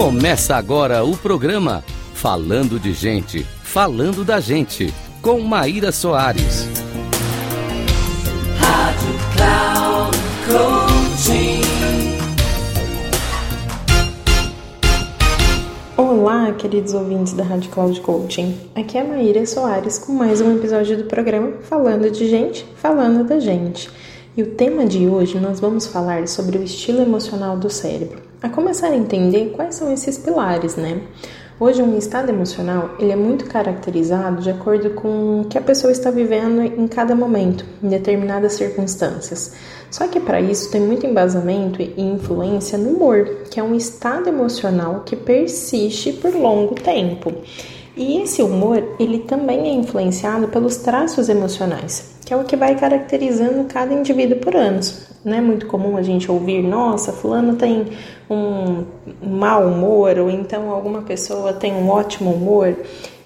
[0.00, 1.84] Começa agora o programa
[2.14, 4.90] Falando de Gente, Falando da Gente,
[5.20, 6.66] com Maíra Soares.
[8.56, 11.60] Rádio Cloud Coaching.
[15.98, 18.56] Olá, queridos ouvintes da Rádio Cloud Coaching.
[18.74, 23.22] Aqui é a Maíra Soares com mais um episódio do programa Falando de Gente, Falando
[23.22, 23.90] da Gente.
[24.34, 28.29] E o tema de hoje nós vamos falar sobre o estilo emocional do cérebro.
[28.42, 31.02] A começar a entender quais são esses pilares, né?
[31.58, 35.92] Hoje, um estado emocional ele é muito caracterizado de acordo com o que a pessoa
[35.92, 39.52] está vivendo em cada momento, em determinadas circunstâncias.
[39.90, 44.30] Só que para isso tem muito embasamento e influência no humor, que é um estado
[44.30, 47.34] emocional que persiste por longo tempo.
[48.00, 52.74] E esse humor, ele também é influenciado pelos traços emocionais, que é o que vai
[52.74, 55.06] caracterizando cada indivíduo por anos.
[55.22, 57.88] Não é muito comum a gente ouvir, nossa, fulano tem
[58.30, 58.86] um
[59.22, 62.74] mau humor, ou então alguma pessoa tem um ótimo humor.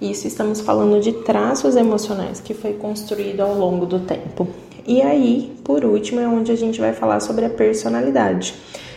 [0.03, 4.49] Isso estamos falando de traços emocionais que foi construído ao longo do tempo.
[4.85, 8.53] E aí, por último, é onde a gente vai falar sobre a personalidade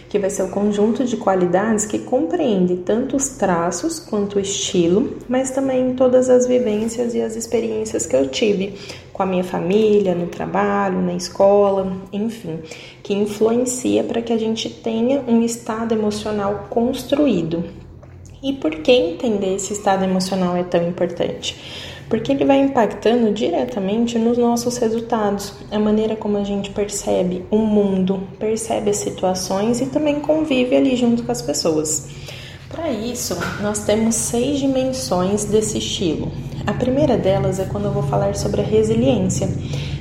[0.09, 5.17] que vai ser o conjunto de qualidades que compreende tanto os traços quanto o estilo,
[5.27, 8.75] mas também todas as vivências e as experiências que eu tive
[9.11, 12.59] com a minha família, no trabalho, na escola, enfim,
[13.01, 17.63] que influencia para que a gente tenha um estado emocional construído.
[18.43, 21.96] E por que entender esse estado emocional é tão importante?
[22.09, 27.57] Porque ele vai impactando diretamente nos nossos resultados, a maneira como a gente percebe o
[27.57, 32.07] mundo, percebe as situações e também convive ali junto com as pessoas.
[32.69, 36.31] Para isso, nós temos seis dimensões desse estilo.
[36.65, 39.47] A primeira delas é quando eu vou falar sobre a resiliência,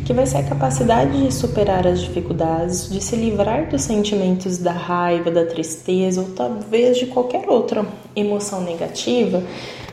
[0.04, 4.72] que vai ser a capacidade de superar as dificuldades, de se livrar dos sentimentos da
[4.72, 9.42] raiva, da tristeza ou talvez de qualquer outra emoção negativa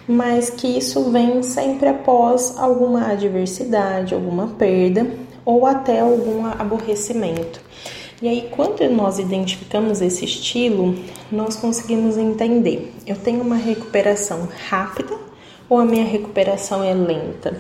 [0.08, 5.08] mas que isso vem sempre após alguma adversidade, alguma perda
[5.46, 7.62] ou até algum aborrecimento.
[8.22, 10.96] E aí, quando nós identificamos esse estilo,
[11.32, 15.14] nós conseguimos entender: eu tenho uma recuperação rápida
[15.68, 17.60] ou a minha recuperação é lenta?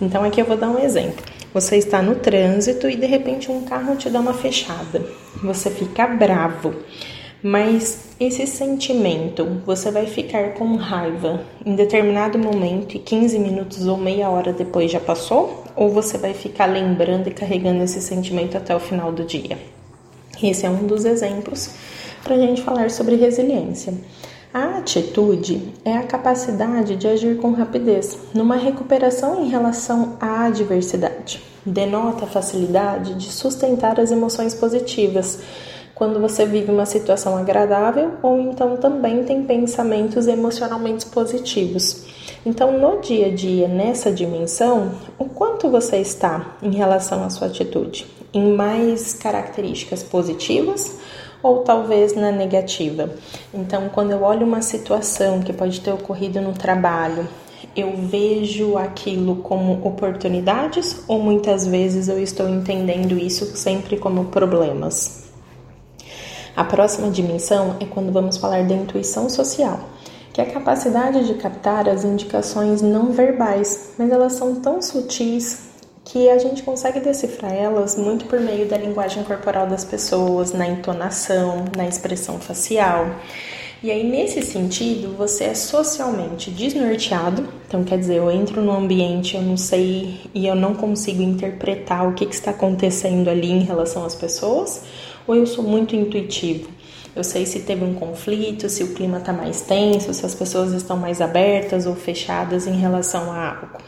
[0.00, 1.24] Então, aqui eu vou dar um exemplo.
[1.52, 5.04] Você está no trânsito e de repente um carro te dá uma fechada.
[5.42, 6.74] Você fica bravo.
[7.46, 13.98] Mas esse sentimento, você vai ficar com raiva em determinado momento e 15 minutos ou
[13.98, 15.62] meia hora depois já passou?
[15.76, 19.58] Ou você vai ficar lembrando e carregando esse sentimento até o final do dia?
[20.42, 21.74] Esse é um dos exemplos
[22.22, 23.92] para a gente falar sobre resiliência.
[24.54, 31.42] A atitude é a capacidade de agir com rapidez numa recuperação em relação à adversidade.
[31.66, 35.40] Denota a facilidade de sustentar as emoções positivas
[35.94, 42.04] quando você vive uma situação agradável ou então também tem pensamentos emocionalmente positivos.
[42.44, 47.46] Então, no dia a dia, nessa dimensão, o quanto você está em relação à sua
[47.46, 48.06] atitude?
[48.34, 50.98] Em mais características positivas
[51.42, 53.08] ou talvez na negativa?
[53.52, 57.26] Então, quando eu olho uma situação que pode ter ocorrido no trabalho,
[57.74, 65.23] eu vejo aquilo como oportunidades ou muitas vezes eu estou entendendo isso sempre como problemas?
[66.56, 69.80] A próxima dimensão é quando vamos falar da intuição social,
[70.32, 75.64] que é a capacidade de captar as indicações não verbais, mas elas são tão sutis
[76.04, 80.68] que a gente consegue decifrar elas muito por meio da linguagem corporal das pessoas, na
[80.68, 83.06] entonação, na expressão facial.
[83.82, 87.48] E aí, nesse sentido, você é socialmente desnorteado.
[87.66, 92.08] Então, quer dizer, eu entro no ambiente, eu não sei e eu não consigo interpretar
[92.08, 94.82] o que, que está acontecendo ali em relação às pessoas
[95.26, 96.68] ou eu sou muito intuitivo?
[97.14, 100.72] Eu sei se teve um conflito, se o clima está mais tenso, se as pessoas
[100.72, 103.78] estão mais abertas ou fechadas em relação a algo.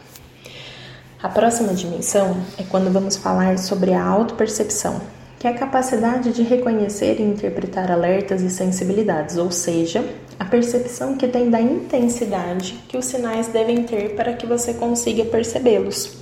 [1.20, 5.00] A próxima dimensão é quando vamos falar sobre a autopercepção,
[5.40, 10.04] que é a capacidade de reconhecer e interpretar alertas e sensibilidades, ou seja,
[10.38, 15.24] a percepção que tem da intensidade que os sinais devem ter para que você consiga
[15.24, 16.18] percebê-los.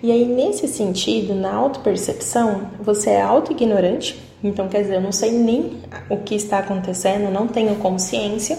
[0.00, 5.32] E aí, nesse sentido, na autopercepção, você é auto-ignorante, então, quer dizer, eu não sei
[5.32, 8.58] nem o que está acontecendo, não tenho consciência,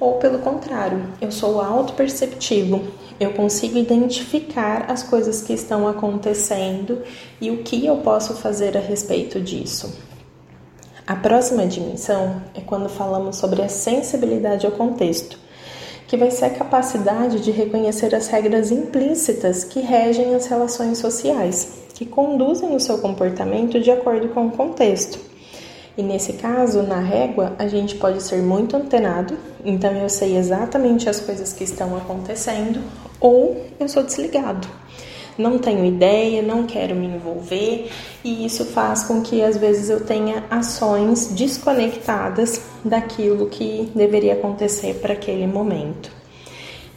[0.00, 2.82] ou pelo contrário, eu sou auto-perceptivo,
[3.20, 7.02] eu consigo identificar as coisas que estão acontecendo
[7.40, 9.96] e o que eu posso fazer a respeito disso.
[11.06, 15.38] A próxima dimensão é quando falamos sobre a sensibilidade ao contexto,
[16.08, 21.81] que vai ser a capacidade de reconhecer as regras implícitas que regem as relações sociais
[21.94, 25.18] que conduzem o seu comportamento de acordo com o contexto.
[25.96, 31.08] E nesse caso, na régua, a gente pode ser muito antenado, então eu sei exatamente
[31.08, 32.80] as coisas que estão acontecendo,
[33.20, 34.66] ou eu sou desligado.
[35.36, 37.90] Não tenho ideia, não quero me envolver,
[38.24, 44.94] e isso faz com que às vezes eu tenha ações desconectadas daquilo que deveria acontecer
[44.94, 46.21] para aquele momento.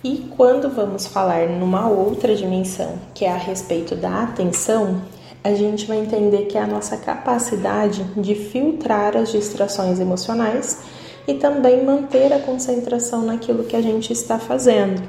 [0.06, 5.02] E quando vamos falar numa outra dimensão, que é a respeito da atenção,
[5.44, 10.78] a gente vai entender que é a nossa capacidade de filtrar as distrações emocionais
[11.28, 15.02] e também manter a concentração naquilo que a gente está fazendo.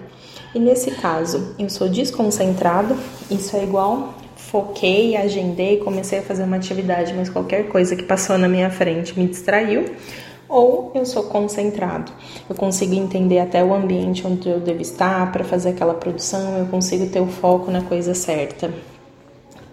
[0.54, 2.96] E nesse caso, eu sou desconcentrado,
[3.30, 8.38] isso é igual foquei, agendei, comecei a fazer uma atividade, mas qualquer coisa que passou
[8.38, 9.84] na minha frente me distraiu,
[10.48, 12.12] ou eu sou concentrado.
[12.48, 16.66] Eu consigo entender até o ambiente onde eu devo estar para fazer aquela produção, eu
[16.66, 18.72] consigo ter o foco na coisa certa.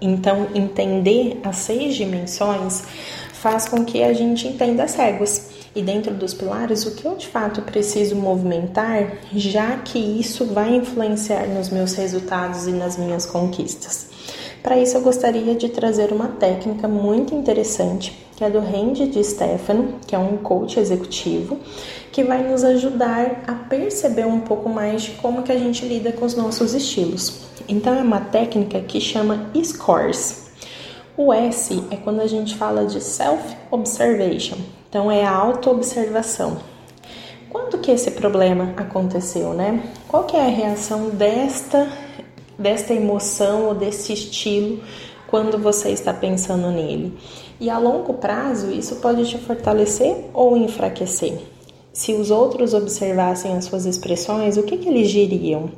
[0.02, 2.84] Então, entender as seis dimensões
[3.32, 5.50] faz com que a gente entenda as réguas.
[5.76, 10.76] E dentro dos pilares, o que eu de fato preciso movimentar, já que isso vai
[10.76, 14.08] influenciar nos meus resultados e nas minhas conquistas.
[14.62, 19.24] Para isso, eu gostaria de trazer uma técnica muito interessante, que é do Randy de
[19.24, 21.58] Stefano, que é um coach executivo,
[22.12, 26.12] que vai nos ajudar a perceber um pouco mais de como que a gente lida
[26.12, 27.46] com os nossos estilos.
[27.70, 30.52] Então é uma técnica que chama SCORES.
[31.16, 34.58] O S é quando a gente fala de self-observation,
[34.90, 36.58] então é a auto-observação.
[37.50, 39.84] Quando que esse problema aconteceu, né?
[40.08, 41.88] Qual que é a reação desta
[42.58, 44.80] desta emoção ou desse estilo
[45.34, 47.18] quando você está pensando nele?
[47.60, 51.40] E a longo prazo, isso pode te fortalecer ou enfraquecer
[51.94, 55.70] se os outros observassem as suas expressões, o que, que eles diriam?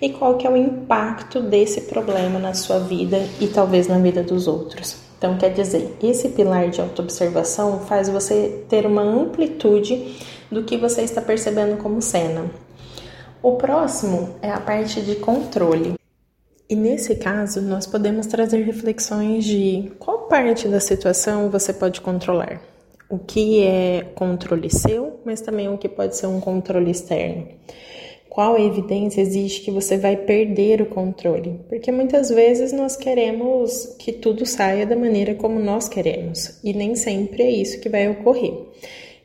[0.00, 4.22] E qual que é o impacto desse problema na sua vida e talvez na vida
[4.22, 4.96] dos outros?
[5.18, 10.16] Então, quer dizer, esse pilar de autoobservação faz você ter uma amplitude
[10.52, 12.44] do que você está percebendo como cena.
[13.42, 15.95] O próximo é a parte de controle.
[16.68, 22.60] E nesse caso, nós podemos trazer reflexões de qual parte da situação você pode controlar
[23.08, 27.46] o que é controle seu, mas também o que pode ser um controle externo.
[28.28, 31.60] Qual evidência existe que você vai perder o controle?
[31.68, 36.94] Porque muitas vezes nós queremos que tudo saia da maneira como nós queremos, e nem
[36.96, 38.54] sempre é isso que vai ocorrer.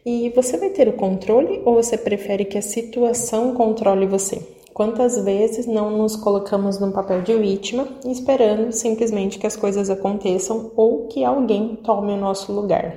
[0.05, 4.41] E você vai ter o controle ou você prefere que a situação controle você?
[4.73, 10.71] Quantas vezes não nos colocamos no papel de vítima, esperando simplesmente que as coisas aconteçam
[10.77, 12.95] ou que alguém tome o nosso lugar?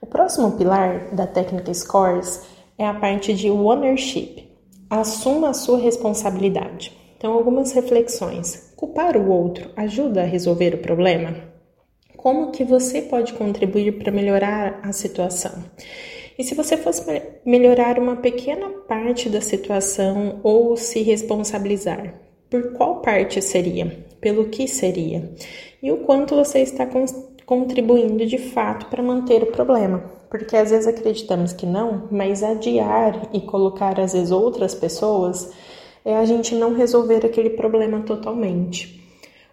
[0.00, 2.42] O próximo pilar da técnica SCORES
[2.78, 4.48] é a parte de ownership.
[4.88, 6.96] Assuma a sua responsabilidade.
[7.16, 8.72] Então, algumas reflexões.
[8.76, 11.34] Culpar o outro ajuda a resolver o problema?
[12.16, 15.64] Como que você pode contribuir para melhorar a situação?
[16.38, 17.02] E se você fosse
[17.44, 22.14] melhorar uma pequena parte da situação ou se responsabilizar,
[22.48, 24.06] por qual parte seria?
[24.20, 25.32] Pelo que seria?
[25.82, 26.88] E o quanto você está
[27.44, 29.98] contribuindo de fato para manter o problema.
[30.30, 35.50] Porque às vezes acreditamos que não, mas adiar e colocar às vezes outras pessoas
[36.04, 39.02] é a gente não resolver aquele problema totalmente.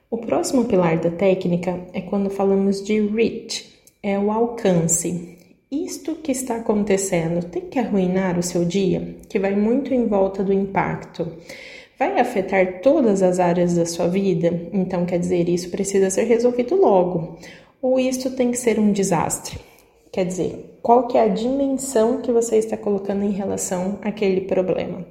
[0.10, 3.74] O próximo pilar da técnica é quando falamos de reach,
[4.04, 5.36] é o alcance.
[5.72, 10.44] Isto que está acontecendo tem que arruinar o seu dia, que vai muito em volta
[10.44, 11.32] do impacto.
[11.98, 14.70] Vai afetar todas as áreas da sua vida?
[14.72, 17.38] Então, quer dizer, isso precisa ser resolvido logo
[17.86, 19.60] ou isto tem que ser um desastre?
[20.12, 25.06] Quer dizer, qual que é a dimensão que você está colocando em relação àquele problema?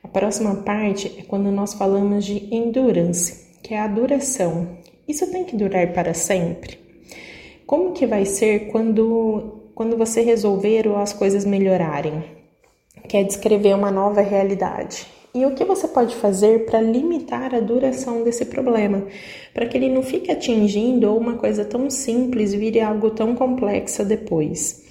[0.00, 4.78] A próxima parte é quando nós falamos de endurance, que é a duração.
[5.08, 6.78] Isso tem que durar para sempre?
[7.66, 12.24] Como que vai ser quando, quando você resolver ou as coisas melhorarem?
[13.08, 15.06] Quer descrever uma nova realidade.
[15.34, 19.04] E o que você pode fazer para limitar a duração desse problema,
[19.52, 24.04] para que ele não fique atingindo ou uma coisa tão simples vire algo tão complexo
[24.04, 24.84] depois?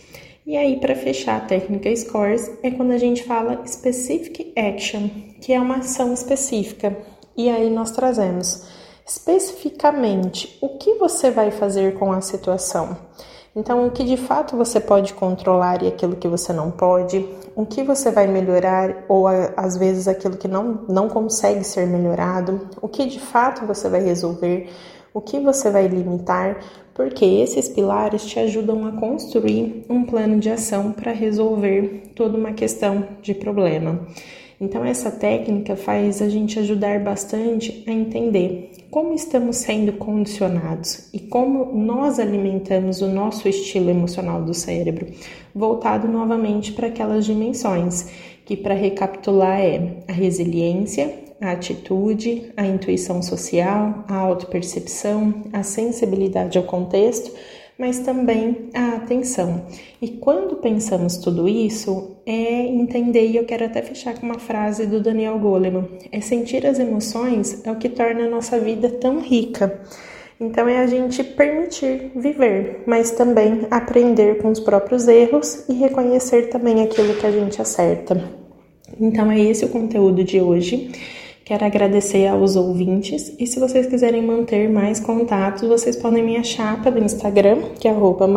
[0.46, 5.08] E aí, para fechar a técnica SCORES, é quando a gente fala Specific Action,
[5.40, 6.98] que é uma ação específica.
[7.38, 8.68] E aí nós trazemos
[9.08, 12.98] especificamente o que você vai fazer com a situação.
[13.56, 17.24] Então, o que de fato você pode controlar e aquilo que você não pode,
[17.56, 22.68] o que você vai melhorar ou às vezes aquilo que não, não consegue ser melhorado,
[22.82, 24.72] o que de fato você vai resolver,
[25.14, 26.58] o que você vai limitar,
[26.96, 32.54] porque esses pilares te ajudam a construir um plano de ação para resolver toda uma
[32.54, 34.00] questão de problema.
[34.63, 41.20] Então, essa técnica faz a gente ajudar bastante a entender como estamos sendo condicionados e
[41.20, 45.08] como nós alimentamos o nosso estilo emocional do cérebro,
[45.53, 48.08] voltado novamente para aquelas dimensões,
[48.46, 56.58] que, para recapitular, é a resiliência, a atitude, a intuição social, a autopercepção, a sensibilidade
[56.58, 57.34] ao contexto
[57.77, 59.65] mas também a atenção.
[60.01, 64.86] E quando pensamos tudo isso, é entender, e eu quero até fechar com uma frase
[64.86, 69.20] do Daniel Goleman: é sentir as emoções é o que torna a nossa vida tão
[69.20, 69.82] rica.
[70.39, 76.50] Então é a gente permitir viver, mas também aprender com os próprios erros e reconhecer
[76.50, 78.30] também aquilo que a gente acerta.
[79.00, 80.92] Então é esse o conteúdo de hoje.
[81.46, 86.82] Quero agradecer aos ouvintes e se vocês quiserem manter mais contatos, vocês podem me achar
[86.82, 88.30] pelo Instagram, que é arroba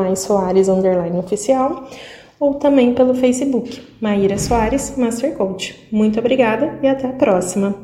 [2.39, 5.87] ou também pelo Facebook, Maíra Soares Master Coach.
[5.91, 7.77] Muito obrigada e até a próxima!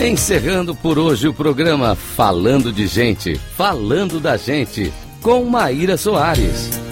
[0.00, 6.89] Encerrando por hoje o programa Falando de Gente, Falando da Gente, com Maíra Soares.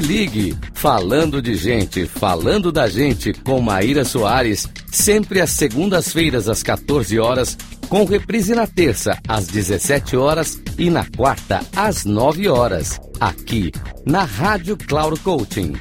[0.00, 7.18] Ligue, falando de gente, falando da gente com Maíra Soares, sempre às segundas-feiras às 14
[7.18, 7.56] horas,
[7.88, 13.72] com reprise na terça às 17 horas e na quarta às 9 horas, aqui
[14.06, 15.74] na Rádio Cloud Coaching.